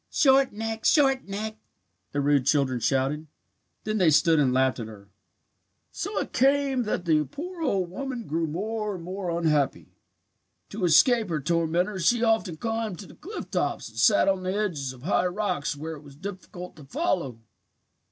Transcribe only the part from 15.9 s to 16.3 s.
it was